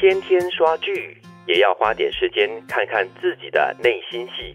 [0.00, 4.54] 天天刷剧也要花点时间看看自己的内心戏，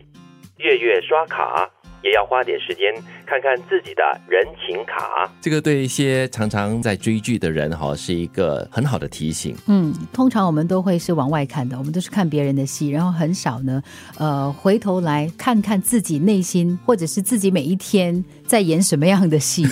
[0.55, 1.69] 月月刷卡。
[2.03, 2.93] 也要花点时间
[3.25, 5.31] 看看自己的人情卡。
[5.41, 9.55] 这个对一些常常在追剧的人哈，是一个很好的提醒。
[9.67, 13.81] 嗯，通常我们都会是往外看的，我们都是看别人的戏，然后很少呢，
[14.17, 19.65] 呃，回头来看看自己内心，或者是自己每一天在演什么样的戏。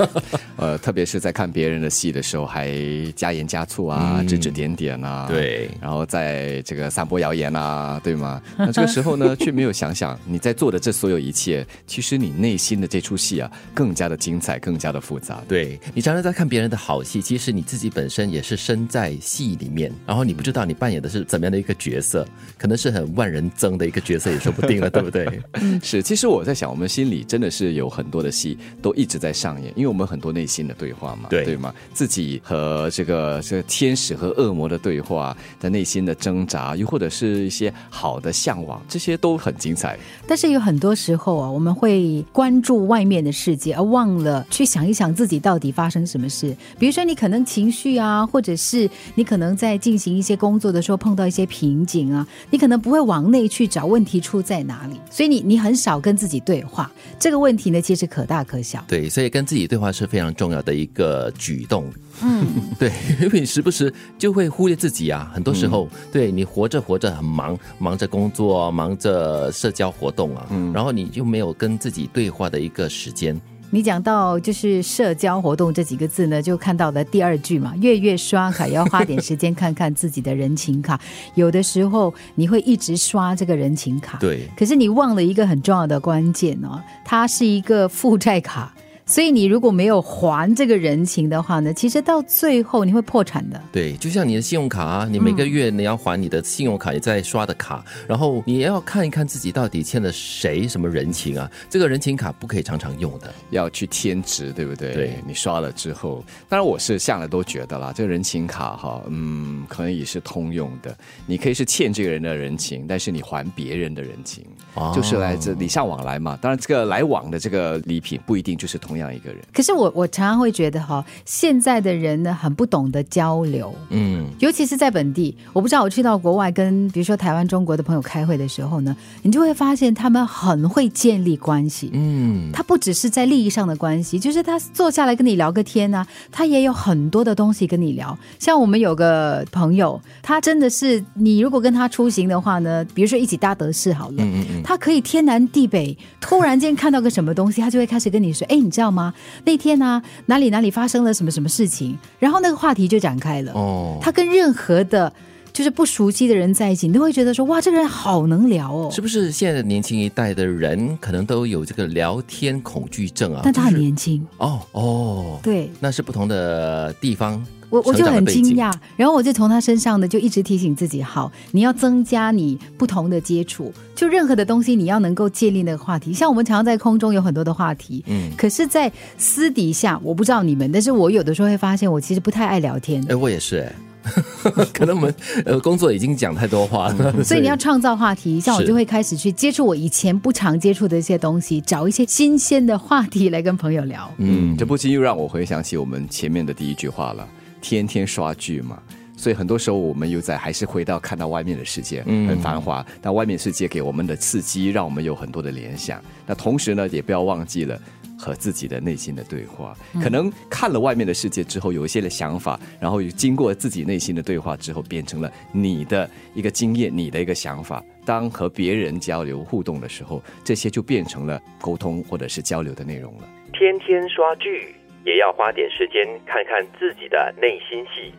[0.56, 2.70] 呃， 特别是在看别人的戏的时候，还
[3.16, 8.40] 加盐加醋啊，嗯指指点点啊，对然后在这个散播谣言啊，对吗？
[8.58, 15.42] 那这个 时候呢，却没有想想你在做的这所有一切，其实你内心的这出戏啊，更加的精彩，更加的复杂。
[15.48, 22.26] 对你常常在看别人的好戏，其实你自己本身也是身在戏里面，然后你不知道你扮演的是怎么样的一个角色，
[22.58, 25.40] 可能是很万人憎的一个角色也说不定了，对不对？
[25.82, 31.72] 是，其实我在想，我们心里真的是有很多的戏都一直在上演，因为我们很多内心的对话嘛，对对吗？
[31.92, 39.98] 自己和这个这个天使和恶魔的对话，在内心的挣扎，又或者是一些好的向往，这些都很精彩。
[40.26, 46.56] 但是有很多时候啊，我们会关注外面的世界，而忘了去想一想自己到底发生什么事。
[46.78, 56.90] 比如说，你可能情绪啊，或者是你可能在进行一些工作的时候碰到一些瓶颈啊，你可能不会往内去找问题出在哪里，所以你你很少跟自己对话。
[57.18, 58.82] 这个问题呢，其实可大可小。
[58.88, 61.84] 对，所以跟自己对话是非常重要的一个举动。
[62.22, 62.46] 嗯，
[62.78, 65.30] 对，因为你时不时就会忽略自己啊。
[65.34, 73.40] 很多时候，对你活着活着很忙，忙着工作，忙着社交活动啊，然后你就没有跟自己对话的一个时间。
[73.72, 81.00] 你讲到就是社交活动这几个字呢，就看到了第二句嘛，月月刷卡也要花点时间看看自己的人情卡。
[81.36, 88.74] 有的时候你会一直刷这个人情卡，对，可是你忘了一个很重要的关键哦，它是一个负债卡。
[89.10, 93.60] 所以你如果没有还这个人情的话呢，其实到最后你会破产的。
[93.72, 101.50] 对，就像你的信用卡啊，你每个月你要还你的信用卡也在刷的卡，然后你也要看一看自己到底欠了谁什么人情啊。
[101.68, 103.34] 这个人情卡不可以常常用的。
[103.50, 104.94] 要去添值，对不对？
[104.94, 110.96] 对你刷了之后，当然我是向来都觉得啦，这个人情卡哈，嗯，可能也是通用的。
[111.26, 114.44] 你可以是欠这个人的人情，但是你还别人的人情，
[114.74, 116.38] 哦就是来自礼尚往来嘛。
[116.40, 119.40] 当然，这个来往的这个礼品不一定就是同样一个人。
[119.54, 125.36] 可是我我常常会觉得哈，现在的人呢很不懂得交流，嗯，尤其是在本地。
[125.52, 131.90] 我不知道我去到国外跟比如说台湾、中国的朋友开会的时候呢，你就会发现他们很会建立关系。
[131.92, 138.18] 嗯，他不只是在利益上的关系，就是他坐下来跟你聊个天啊，他也有很多的东西跟你聊。
[138.40, 149.12] 像我们有个朋友，他真的是你如果跟他出行的话呢，比如说一起搭德士好了，嗯嗯他可以天南地北，突然间看到个什么东西，他就会开始跟你说：“哎，你知道吗？
[149.44, 153.52] 那天呢、哪里哪里发生了什么什么事情？”然后那个话题就展开了。
[153.52, 155.12] 哦，他跟任何的，
[155.52, 163.40] 就是不熟悉的人在一起，你都会觉得说：“哇，这个人好能聊哦。”是不是现在年轻一代的人可能都有这个聊天恐惧症啊？
[163.44, 167.44] 但他很就是年轻，哦哦，对，那是不同的地方。
[167.70, 176.12] 我我就很惊讶，然后我就从他身上呢，就一直提醒自己，好，你要增加你不同的接触，就任何的东西，你要能够建立那个话题。
[176.12, 183.72] 像我们常常在空中有很多的话题，嗯，可是，在私底下，我不知道你们，但是我有的时候会发现，我其实不太爱聊天哎，，我也是哎。
[184.72, 185.14] 可能我们
[185.44, 194.10] 呃工作已经讲太多话了， 所以你要创造话题，像我就会开始去接触我以前不常接触的一些东西，找一些新鲜的话题来跟朋友聊。
[194.16, 197.28] 嗯，这不禁又让我回想起我们前面的第一句话了，
[197.60, 198.82] 天天刷剧嘛。
[199.16, 206.02] 所以很多时候我们又在还是回到看到外面的世界，嗯很繁华，但外面世界给我们的刺激，让我们有很多的联想。
[206.26, 207.78] 那同时呢，也不要忘记了
[208.18, 209.76] 和自己的内心的对话。
[210.02, 217.84] 可能看了外面的世界之后，有一些的想法，然后经过自己内心的对话之后，变成了你的一个经验，你的一个想法。
[218.06, 223.28] 当和别人交流互动的时候，这些就变成了沟通或者是交流的内容了。
[223.52, 224.74] 天天刷剧
[225.04, 228.12] 也要花点时间看看自己的内心戏，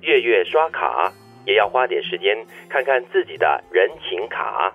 [0.00, 1.12] 月月刷卡
[1.44, 2.36] 也要花点时间
[2.68, 4.72] 看看自己的人情卡。